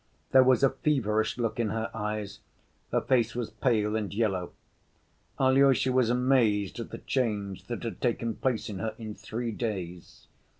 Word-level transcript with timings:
There 0.31 0.43
was 0.43 0.63
a 0.63 0.71
feverish 0.71 1.37
look 1.37 1.59
in 1.59 1.69
her 1.69 1.91
eyes, 1.93 2.39
her 2.91 3.01
face 3.01 3.35
was 3.35 3.51
pale 3.51 3.95
and 3.95 4.11
yellow. 4.11 4.53
Alyosha 5.39 5.91
was 5.91 6.09
amazed 6.09 6.79
at 6.79 6.89
the 6.89 6.97
change 6.97 7.65
that 7.67 7.83
had 7.83 8.01
taken 8.01 8.33
place 8.33 8.67
in 8.67 8.79
her 8.79 8.95
in 8.97 9.13
three 9.13 9.51
days. 9.51 10.25